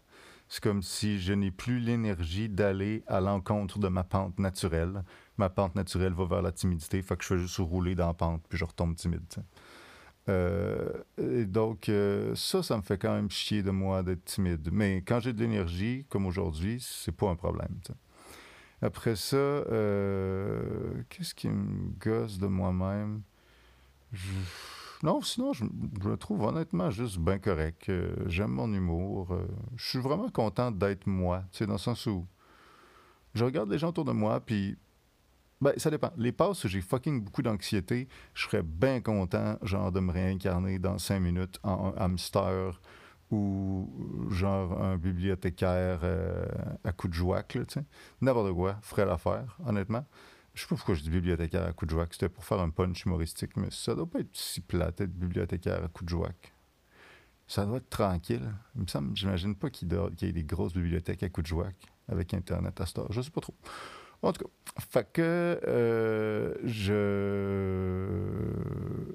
C'est 0.49 0.63
comme 0.63 0.83
si 0.83 1.21
je 1.21 1.33
n'ai 1.33 1.51
plus 1.51 1.79
l'énergie 1.79 2.49
d'aller 2.49 3.05
à 3.07 3.21
l'encontre 3.21 3.79
de 3.79 3.89
ma 3.89 4.03
pente 4.03 4.39
naturelle. 4.41 5.05
Ma 5.37 5.49
pente 5.49 5.77
naturelle 5.77 6.13
va 6.13 6.25
vers 6.25 6.43
la 6.43 6.51
timidité, 6.51 7.03
fait 7.03 7.17
que 7.17 7.23
je 7.23 7.29
fais 7.29 7.39
juste 7.39 7.59
rouler 7.59 7.95
dans 7.95 8.09
la 8.09 8.15
pente, 8.15 8.43
puis 8.49 8.59
je 8.59 8.65
retombe 8.65 8.97
timide. 8.97 9.23
Euh, 10.29 10.93
donc, 11.19 11.89
euh, 11.89 12.35
ça, 12.35 12.63
ça 12.63 12.77
me 12.77 12.83
fait 12.83 12.99
quand 12.99 13.15
même 13.15 13.31
chier 13.31 13.63
de 13.63 13.71
moi 13.71 14.03
d'être 14.03 14.25
timide. 14.25 14.71
Mais 14.73 15.03
quand 15.07 15.21
j'ai 15.21 15.33
de 15.33 15.41
l'énergie, 15.41 16.05
comme 16.09 16.27
aujourd'hui, 16.27 16.79
c'est 16.81 17.13
pas 17.15 17.29
un 17.29 17.37
problème. 17.37 17.79
Après 18.83 19.17
ça, 19.17 19.37
euh, 19.37 21.03
qu'est-ce 21.09 21.35
qui 21.35 21.49
me 21.49 21.91
gosse 21.99 22.39
de 22.39 22.47
moi-même? 22.47 23.23
Non, 25.03 25.23
sinon, 25.23 25.53
je, 25.53 25.65
me 25.65 26.17
trouve 26.17 26.43
honnêtement 26.43 26.91
juste 26.91 27.19
bien 27.19 27.39
correct. 27.39 27.91
J'aime 28.27 28.51
mon 28.51 28.73
humour. 28.73 29.35
je 29.77 29.89
suis 29.89 29.99
vraiment 29.99 30.29
content 30.31 30.71
d'être 30.71 31.07
moi, 31.07 31.45
tu 31.53 31.59
sais, 31.59 31.67
dans 31.67 31.75
le 31.75 31.79
sens 31.79 32.05
où 32.07 32.27
je 33.35 33.45
regarde 33.45 33.71
les 33.71 33.79
gens 33.79 33.89
autour 33.89 34.05
de 34.05 34.13
moi, 34.13 34.41
puis 34.41 34.77
ben, 35.61 35.75
ça 35.77 35.91
dépend. 35.91 36.11
Les 36.17 36.33
passes 36.33 36.65
où 36.65 36.69
j'ai 36.69 36.81
fucking 36.81 37.23
beaucoup 37.23 37.43
d'anxiété, 37.43 38.09
je 38.35 38.45
serais 38.45 38.63
bien 38.63 39.01
content, 39.01 39.59
genre, 39.63 39.93
de 39.93 40.01
me 40.01 40.11
réincarner 40.11 40.79
dans 40.79 40.99
cinq 40.99 41.21
minutes 41.21 41.59
en 41.63 41.93
un 41.95 42.03
hamster 42.03 42.81
ou 43.31 43.89
genre 44.31 44.81
un 44.83 44.97
bibliothécaire 44.97 46.01
euh, 46.03 46.45
à 46.85 46.93
coup 46.93 47.09
de 47.09 47.15
tu 47.15 47.65
sais. 47.69 47.85
N'importe 48.21 48.53
quoi, 48.53 48.79
ferait 48.83 49.07
l'affaire, 49.07 49.57
honnêtement. 49.65 50.05
Je 50.55 50.63
sais 50.63 50.69
pas 50.69 50.77
pourquoi 50.77 50.95
je 50.95 51.03
dis 51.03 51.11
bibliothécaire 51.11 51.65
à 51.65 51.73
coup 51.73 51.87
de 51.87 51.91
joie, 51.91 52.07
c'était 52.11 52.29
pour 52.29 52.45
faire 52.45 52.61
un 52.61 52.71
punch 52.71 53.05
humoristique, 53.05 53.57
mais 53.57 53.69
ça 53.71 53.95
doit 53.95 54.11
pas 54.11 54.21
être 54.21 54.35
si 54.37 54.61
plate, 54.61 55.01
être 55.01 55.13
bibliothécaire 55.13 55.85
à 55.85 55.89
coup 55.89 56.05
de 56.05 56.09
joie. 56.09 56.31
Ça 57.47 57.65
doit 57.67 57.79
être 57.79 57.91
tranquille. 57.91 58.53
Il 58.77 58.83
me 58.83 59.15
j'imagine 59.15 59.55
pas 59.55 59.71
qu'il 59.71 59.89
y 59.93 60.25
ait 60.25 60.33
des 60.33 60.45
grosses 60.45 60.73
bibliothèques 60.73 61.23
à 61.23 61.29
coup 61.29 61.43
de 61.43 61.47
joie 61.47 61.69
avec 62.09 62.35
Internet 62.35 62.81
à 62.81 62.87
ce 62.87 63.01
Je 63.11 63.21
sais 63.23 63.31
pas 63.31 63.41
trop. 63.41 63.55
En 64.23 64.33
tout 64.33 64.45
cas, 64.45 64.51
fait 64.79 65.13
que 65.13 65.61
euh, 65.67 66.55
je 66.65 66.83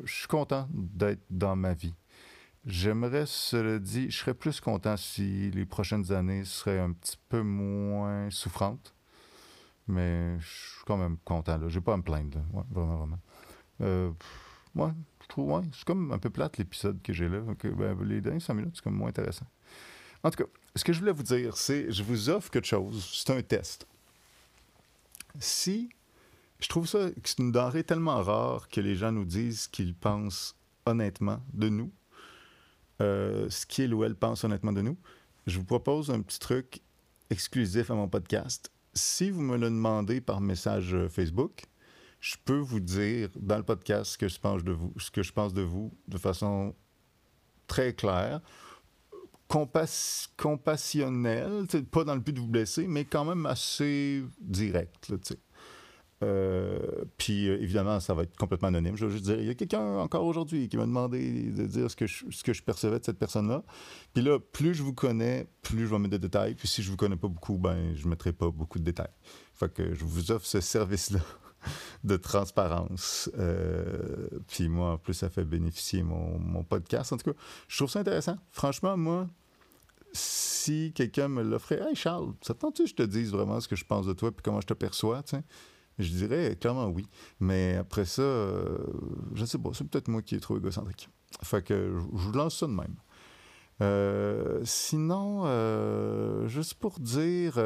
suis 0.05 0.27
content 0.27 0.67
d'être 0.71 1.23
dans 1.29 1.55
ma 1.55 1.73
vie. 1.73 1.93
J'aimerais, 2.65 3.25
cela 3.27 3.79
dit, 3.79 4.09
je 4.09 4.17
serais 4.17 4.33
plus 4.33 4.59
content 4.59 4.97
si 4.97 5.51
les 5.51 5.65
prochaines 5.65 6.11
années 6.11 6.45
seraient 6.45 6.79
un 6.79 6.91
petit 6.93 7.17
peu 7.29 7.41
moins 7.43 8.29
souffrantes. 8.31 8.93
Mais 9.87 10.39
je 10.39 10.47
suis 10.47 10.85
quand 10.85 10.97
même 10.97 11.17
content. 11.23 11.59
Je 11.67 11.77
n'ai 11.77 11.83
pas 11.83 11.93
à 11.93 11.97
me 11.97 12.01
plaindre. 12.01 12.39
Ouais, 12.53 12.63
vraiment, 12.71 12.97
vraiment. 12.97 13.19
Euh, 13.81 14.11
ouais, 14.73 14.91
je 15.21 15.27
trouve, 15.27 15.51
ouais, 15.51 15.63
c'est 15.73 15.85
comme 15.85 16.11
un 16.11 16.17
peu 16.17 16.31
plate 16.31 16.57
l'épisode 16.57 17.01
que 17.03 17.13
j'ai 17.13 17.29
là. 17.29 17.41
Ben, 17.63 17.97
les 18.03 18.19
dernières 18.19 18.41
cinq 18.41 18.55
minutes, 18.55 18.73
c'est 18.75 18.83
comme 18.83 18.95
moins 18.95 19.09
intéressant. 19.09 19.45
En 20.23 20.31
tout 20.31 20.43
cas, 20.43 20.49
ce 20.75 20.83
que 20.83 20.91
je 20.91 20.99
voulais 20.99 21.11
vous 21.11 21.23
dire, 21.23 21.55
c'est 21.55 21.91
je 21.91 22.01
vous 22.01 22.29
offre 22.31 22.49
quelque 22.49 22.65
chose. 22.65 23.07
C'est 23.13 23.31
un 23.31 23.43
test 23.43 23.87
si 25.39 25.89
je 26.59 26.67
trouve 26.67 26.87
ça 26.87 27.09
que 27.11 27.29
c'est 27.29 27.39
une 27.39 27.51
denrée 27.51 27.83
tellement 27.83 28.21
rare 28.21 28.69
que 28.69 28.81
les 28.81 28.95
gens 28.95 29.11
nous 29.11 29.25
disent 29.25 29.67
qu'ils 29.67 29.95
pensent 29.95 30.55
honnêtement 30.85 31.41
de 31.53 31.69
nous, 31.69 31.91
euh, 33.01 33.49
ce 33.49 33.65
qu'il 33.65 33.93
ou 33.93 34.03
elle 34.03 34.15
pense 34.15 34.43
honnêtement 34.43 34.71
de 34.71 34.81
nous, 34.81 34.97
je 35.47 35.59
vous 35.59 35.65
propose 35.65 36.09
un 36.09 36.21
petit 36.21 36.39
truc 36.39 36.81
exclusif 37.29 37.91
à 37.91 37.95
mon 37.95 38.07
podcast. 38.07 38.71
Si 38.93 39.29
vous 39.29 39.41
me 39.41 39.57
le 39.57 39.69
demandez 39.69 40.21
par 40.21 40.41
message 40.41 40.93
euh, 40.93 41.09
Facebook, 41.09 41.63
je 42.21 42.35
peux 42.43 42.57
vous 42.57 42.79
dire 42.79 43.29
dans 43.35 43.57
le 43.57 43.63
podcast 43.63 44.13
ce 44.13 44.17
que 44.17 44.27
je 44.27 44.39
pense 44.39 44.63
de 44.63 44.71
vous, 44.71 44.93
ce 44.97 45.11
que 45.11 45.23
je 45.23 45.31
pense 45.31 45.53
de 45.53 45.61
vous 45.61 45.91
de 46.07 46.17
façon 46.17 46.75
très 47.67 47.93
claire, 47.93 48.41
compassionnelle, 49.47 51.67
pas 51.91 52.03
dans 52.03 52.15
le 52.15 52.21
but 52.21 52.33
de 52.33 52.39
vous 52.39 52.47
blesser, 52.47 52.87
mais 52.87 53.05
quand 53.05 53.25
même 53.25 53.45
assez 53.45 54.23
direct. 54.39 55.13
Euh, 56.23 56.79
puis 57.25 57.49
euh, 57.49 57.59
évidemment, 57.59 57.99
ça 57.99 58.13
va 58.13 58.21
être 58.21 58.37
complètement 58.37 58.67
anonyme. 58.67 58.95
Je 58.95 59.07
vais 59.07 59.11
juste 59.11 59.23
dire, 59.23 59.39
il 59.39 59.47
y 59.47 59.49
a 59.49 59.55
quelqu'un 59.55 59.97
encore 59.97 60.23
aujourd'hui 60.25 60.69
qui 60.69 60.77
m'a 60.77 60.85
demandé 60.85 61.49
de 61.49 61.65
dire 61.65 61.89
ce 61.89 61.95
que, 61.95 62.05
je, 62.05 62.25
ce 62.29 62.43
que 62.43 62.53
je 62.53 62.61
percevais 62.61 62.99
de 62.99 63.03
cette 63.03 63.17
personne-là. 63.17 63.63
Puis 64.13 64.23
là, 64.23 64.37
plus 64.37 64.75
je 64.75 64.83
vous 64.83 64.93
connais, 64.93 65.47
plus 65.63 65.87
je 65.87 65.91
vais 65.91 65.97
mettre 65.97 66.11
de 66.11 66.17
détails. 66.17 66.53
Puis 66.53 66.67
si 66.67 66.83
je 66.83 66.91
vous 66.91 66.97
connais 66.97 67.15
pas 67.15 67.27
beaucoup, 67.27 67.57
ben 67.57 67.95
je 67.95 68.07
mettrai 68.07 68.31
pas 68.31 68.51
beaucoup 68.51 68.77
de 68.77 68.83
détails. 68.83 69.09
Fait 69.55 69.73
que 69.73 69.95
je 69.95 70.05
vous 70.05 70.31
offre 70.31 70.45
ce 70.45 70.61
service-là 70.61 71.19
de 72.03 72.15
transparence. 72.15 73.27
Euh, 73.39 74.27
puis 74.47 74.69
moi, 74.69 74.91
en 74.91 74.97
plus, 74.99 75.15
ça 75.15 75.31
fait 75.31 75.45
bénéficier 75.45 76.03
mon, 76.03 76.37
mon, 76.37 76.63
podcast. 76.63 77.11
En 77.11 77.17
tout 77.17 77.31
cas, 77.31 77.39
je 77.67 77.75
trouve 77.75 77.89
ça 77.89 78.01
intéressant. 78.01 78.37
Franchement, 78.51 78.97
moi, 78.97 79.27
si 80.13 80.93
quelqu'un 80.93 81.27
me 81.27 81.41
l'offrait, 81.41 81.81
Hey 81.81 81.95
Charles, 81.95 82.33
ça 82.43 82.53
tente 82.53 82.77
que 82.77 82.85
je 82.85 82.93
te 82.93 83.01
dise 83.01 83.31
vraiment 83.31 83.59
ce 83.59 83.67
que 83.67 83.75
je 83.75 83.83
pense 83.83 84.05
de 84.05 84.13
toi 84.13 84.31
puis 84.31 84.43
comment 84.43 84.61
je 84.61 84.67
te 84.67 84.75
perçois, 84.75 85.23
tu? 85.23 85.37
Je 85.99 86.09
dirais 86.09 86.57
clairement 86.59 86.87
oui. 86.87 87.07
Mais 87.39 87.75
après 87.75 88.05
ça, 88.05 88.21
euh, 88.21 88.77
je 89.33 89.41
ne 89.41 89.45
sais 89.45 89.57
pas, 89.57 89.69
c'est 89.73 89.87
peut-être 89.87 90.07
moi 90.07 90.21
qui 90.21 90.35
est 90.35 90.39
trop 90.39 90.57
égocentrique. 90.57 91.09
Fait 91.43 91.63
que 91.63 91.93
je 91.93 91.99
vous 92.17 92.31
lance 92.31 92.59
ça 92.59 92.67
de 92.67 92.71
même. 92.71 92.95
Euh, 93.81 94.61
sinon, 94.63 95.45
juste 96.47 96.75
pour 96.75 96.99
dire 96.99 97.57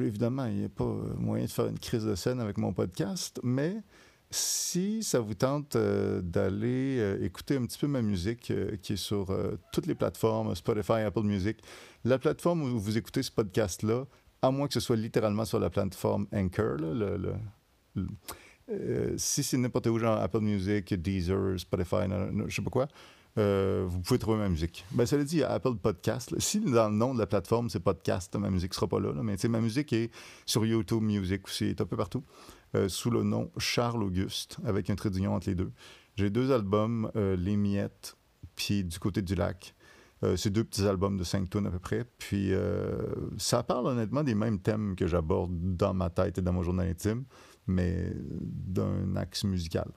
évidemment, 0.00 0.46
il 0.46 0.56
n'y 0.56 0.64
a 0.64 0.68
pas 0.68 0.96
moyen 1.16 1.44
de 1.44 1.50
faire 1.50 1.66
une 1.66 1.78
crise 1.78 2.04
de 2.04 2.14
scène 2.14 2.40
avec 2.40 2.58
mon 2.58 2.72
podcast, 2.72 3.40
mais 3.42 3.82
si 4.30 5.02
ça 5.02 5.20
vous 5.20 5.34
tente 5.34 5.76
euh, 5.76 6.20
d'aller 6.20 6.98
euh, 6.98 7.24
écouter 7.24 7.56
un 7.56 7.64
petit 7.64 7.78
peu 7.78 7.86
ma 7.86 8.02
musique 8.02 8.50
euh, 8.50 8.76
qui 8.76 8.94
est 8.94 8.96
sur 8.96 9.34
toutes 9.72 9.86
les 9.86 9.94
plateformes, 9.94 10.54
Spotify, 10.54 11.00
Apple 11.04 11.22
Music, 11.22 11.58
la 12.04 12.18
plateforme 12.18 12.62
où 12.62 12.78
vous 12.78 12.98
écoutez 12.98 13.22
ce 13.22 13.30
podcast-là, 13.30 14.06
à 14.42 14.50
moins 14.50 14.68
que 14.68 14.74
ce 14.74 14.80
soit 14.80 14.96
littéralement 14.96 15.44
sur 15.44 15.58
la 15.58 15.70
plateforme 15.70 16.26
Anchor, 16.32 16.78
si 19.16 19.42
c'est 19.42 19.56
n'importe 19.56 19.86
où, 19.86 19.98
genre 19.98 20.18
Apple 20.18 20.40
Music, 20.40 20.94
Deezer, 20.94 21.58
Spotify, 21.58 22.06
je 22.08 22.32
ne 22.32 22.50
sais 22.50 22.62
pas 22.62 22.70
quoi, 22.70 22.88
euh, 23.38 23.84
vous 23.86 24.00
pouvez 24.00 24.18
trouver 24.18 24.38
ma 24.38 24.48
musique. 24.48 24.84
Ben, 24.90 25.06
cela 25.06 25.22
dit, 25.22 25.36
il 25.36 25.40
y 25.40 25.42
a 25.44 25.52
Apple 25.52 25.76
Podcast. 25.76 26.34
Si 26.40 26.60
dans 26.60 26.88
le 26.88 26.94
nom 26.94 27.14
de 27.14 27.18
la 27.20 27.26
plateforme, 27.26 27.70
c'est 27.70 27.80
podcast, 27.80 28.34
ma 28.36 28.50
musique 28.50 28.74
sera 28.74 28.88
pas 28.88 28.98
là. 28.98 29.12
là 29.12 29.22
mais 29.22 29.36
ma 29.48 29.60
musique 29.60 29.92
est 29.92 30.10
sur 30.44 30.66
YouTube 30.66 31.02
Music 31.02 31.46
aussi, 31.46 31.74
un 31.78 31.84
peu 31.84 31.96
partout, 31.96 32.24
euh, 32.74 32.88
sous 32.88 33.10
le 33.10 33.22
nom 33.22 33.50
Charles 33.58 34.02
Auguste, 34.02 34.56
avec 34.64 34.90
un 34.90 34.96
trait 34.96 35.10
d'union 35.10 35.34
entre 35.34 35.48
les 35.48 35.54
deux. 35.54 35.70
J'ai 36.16 36.30
deux 36.30 36.50
albums, 36.50 37.10
euh, 37.14 37.36
Les 37.36 37.56
Miettes, 37.56 38.16
puis 38.56 38.82
Du 38.82 38.98
côté 38.98 39.22
du 39.22 39.36
lac. 39.36 39.74
C'est 40.36 40.50
deux 40.50 40.64
petits 40.64 40.82
albums 40.86 41.16
de 41.16 41.24
cinq 41.24 41.48
tonnes 41.48 41.66
à 41.66 41.70
peu 41.70 41.78
près. 41.78 42.04
Puis 42.18 42.52
ça 43.36 43.62
parle 43.62 43.86
honnêtement 43.86 44.24
des 44.24 44.34
mêmes 44.34 44.58
thèmes 44.60 44.96
que 44.96 45.06
j'aborde 45.06 45.52
dans 45.76 45.94
ma 45.94 46.10
tête 46.10 46.38
et 46.38 46.42
dans 46.42 46.52
mon 46.52 46.62
journal 46.62 46.88
intime, 46.88 47.24
mais 47.66 48.12
d'un 48.40 49.16
axe 49.16 49.44
musical. 49.44 49.92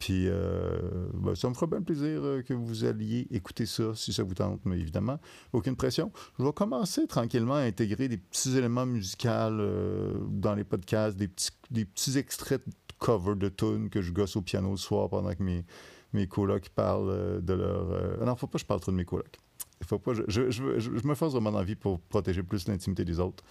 Puis 0.00 0.28
euh, 0.28 0.78
ben, 1.12 1.34
ça 1.34 1.48
me 1.50 1.54
fera 1.54 1.66
bien 1.66 1.82
plaisir 1.82 2.22
euh, 2.24 2.42
que 2.42 2.54
vous 2.54 2.84
alliez 2.86 3.28
écouter 3.30 3.66
ça 3.66 3.94
si 3.94 4.14
ça 4.14 4.22
vous 4.22 4.32
tente, 4.32 4.60
mais 4.64 4.78
évidemment, 4.78 5.20
aucune 5.52 5.76
pression. 5.76 6.10
Je 6.38 6.44
vais 6.44 6.52
commencer 6.54 7.06
tranquillement 7.06 7.56
à 7.56 7.60
intégrer 7.60 8.08
des 8.08 8.16
petits 8.16 8.56
éléments 8.56 8.86
musicaux 8.86 9.28
euh, 9.28 10.14
dans 10.30 10.54
les 10.54 10.64
podcasts, 10.64 11.18
des 11.18 11.28
petits, 11.28 11.50
des 11.70 11.84
petits 11.84 12.16
extraits 12.16 12.66
de 12.66 12.72
cover 12.98 13.34
de 13.36 13.50
tunes 13.50 13.90
que 13.90 14.00
je 14.00 14.10
gosse 14.10 14.36
au 14.36 14.42
piano 14.42 14.70
le 14.70 14.78
soir 14.78 15.10
pendant 15.10 15.34
que 15.34 15.42
mes, 15.42 15.66
mes 16.12 16.26
colocs 16.26 16.68
parlent 16.70 17.42
de 17.42 17.52
leur. 17.54 18.24
non, 18.24 18.36
faut 18.36 18.46
pas 18.46 18.58
que 18.58 18.62
je 18.62 18.66
parle 18.66 18.80
trop 18.80 18.92
de 18.92 18.96
mes 18.96 19.04
colocs. 19.04 19.38
faut 19.84 19.98
pas, 19.98 20.12
je, 20.14 21.06
me 21.06 21.14
force 21.14 21.32
vraiment 21.32 21.58
envie 21.58 21.76
pour 21.76 22.00
protéger 22.00 22.42
plus 22.42 22.68
l'intimité 22.68 23.04
des 23.04 23.20
autres. 23.20 23.44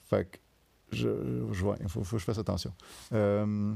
Fait 0.00 0.30
que 0.30 0.38
je, 0.92 1.08
je 1.52 1.64
il 1.80 1.88
faut, 1.88 2.04
faut, 2.04 2.16
que 2.16 2.20
je 2.20 2.24
fasse 2.24 2.38
attention. 2.38 2.72
Euh, 3.12 3.74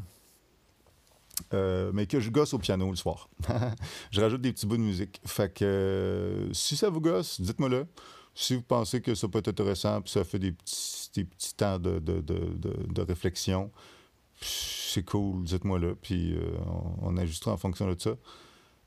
euh, 1.55 1.90
mais 1.93 2.07
que 2.07 2.21
je 2.21 2.31
gosse 2.31 2.55
au 2.55 2.59
piano 2.59 2.88
le 2.90 2.97
soir. 2.97 3.28
je 4.11 4.21
rajoute 4.21 4.40
des 4.40 4.52
petits 4.52 4.66
bouts 4.66 4.76
de 4.76 4.83
musique. 4.83 5.21
Fait 5.25 5.52
que 5.52 5.64
euh, 5.64 6.52
si 6.52 6.76
ça 6.76 6.90
vous 6.90 7.00
gosse, 7.00 7.40
dites-moi-le. 7.40 7.87
Si 8.35 8.55
vous 8.55 8.62
pensez 8.62 9.00
que 9.00 9.14
ça 9.14 9.28
peut 9.28 9.38
être 9.38 9.49
intéressant, 9.49 10.02
puis 10.02 10.12
ça 10.12 10.23
fait 10.23 10.38
des 10.38 10.52
petits, 10.52 11.26
temps 11.57 11.78
de 11.78 13.00
réflexion, 13.00 13.71
c'est 14.40 15.05
cool, 15.05 15.45
dites-moi-le. 15.45 15.95
Puis 15.95 16.37
on, 16.66 17.09
on, 17.09 17.16
ajustera 17.16 17.52
en 17.52 17.57
fonction 17.57 17.87
de 17.93 17.99
ça. 17.99 18.16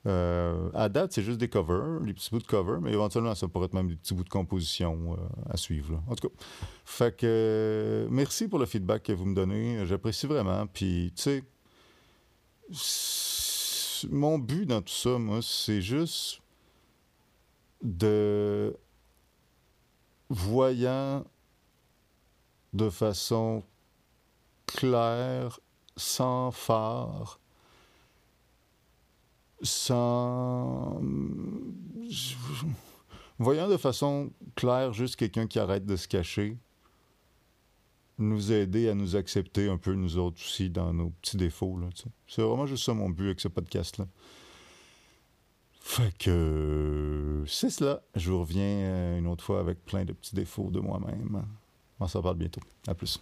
Euh, 0.07 0.69
à 0.73 0.87
date, 0.87 1.11
c'est 1.11 1.23
juste 1.23 1.39
des 1.39 1.49
covers, 1.49 1.99
des 2.01 2.13
petits 2.13 2.29
bouts 2.29 2.39
de 2.39 2.47
covers, 2.47 2.79
mais 2.79 2.91
éventuellement, 2.91 3.35
ça 3.35 3.47
pourrait 3.47 3.65
être 3.65 3.73
même 3.73 3.89
des 3.89 3.95
petits 3.95 4.13
bouts 4.13 4.23
de 4.23 4.29
composition 4.29 5.13
euh, 5.13 5.17
à 5.49 5.57
suivre. 5.57 5.93
Là. 5.93 5.99
En 6.07 6.15
tout 6.15 6.29
cas, 6.29 6.35
fait 6.85 7.23
euh, 7.23 8.07
merci 8.09 8.47
pour 8.47 8.59
le 8.59 8.65
feedback 8.65 9.03
que 9.03 9.11
vous 9.11 9.25
me 9.25 9.35
donnez. 9.35 9.85
J'apprécie 9.85 10.25
vraiment. 10.25 10.67
Puis, 10.67 11.11
tu 11.15 11.43
sais, 12.71 14.07
mon 14.09 14.39
but 14.39 14.65
dans 14.65 14.81
tout 14.81 14.93
ça, 14.93 15.17
moi, 15.17 15.39
c'est 15.41 15.81
juste 15.81 16.41
de 17.83 18.73
voyant 20.29 21.25
de 22.71 22.89
façon 22.89 23.63
claire, 24.71 25.59
sans 25.95 26.51
phare, 26.51 27.39
sans. 29.61 31.01
Voyant 33.37 33.69
de 33.69 33.77
façon 33.77 34.31
claire 34.55 34.93
juste 34.93 35.15
quelqu'un 35.15 35.47
qui 35.47 35.59
arrête 35.59 35.85
de 35.85 35.95
se 35.95 36.07
cacher, 36.07 36.57
nous 38.17 38.51
aider 38.51 38.89
à 38.89 38.95
nous 38.95 39.15
accepter 39.15 39.69
un 39.69 39.77
peu, 39.77 39.93
nous 39.93 40.17
autres 40.17 40.41
aussi, 40.41 40.69
dans 40.69 40.93
nos 40.93 41.09
petits 41.21 41.37
défauts. 41.37 41.79
C'est 42.27 42.41
vraiment 42.41 42.65
juste 42.65 42.85
ça 42.85 42.93
mon 42.93 43.09
but 43.09 43.25
avec 43.25 43.39
ce 43.39 43.47
podcast-là. 43.47 44.07
Fait 45.81 46.15
que 46.17 47.43
c'est 47.47 47.69
cela. 47.69 48.03
Je 48.15 48.29
vous 48.29 48.41
reviens 48.41 49.17
une 49.17 49.27
autre 49.27 49.43
fois 49.43 49.59
avec 49.59 49.83
plein 49.85 50.05
de 50.05 50.13
petits 50.13 50.35
défauts 50.35 50.69
de 50.69 50.79
moi-même. 50.79 51.45
On 51.99 52.07
s'en 52.07 52.21
parle 52.21 52.37
bientôt. 52.37 52.61
À 52.87 52.93
plus. 52.93 53.19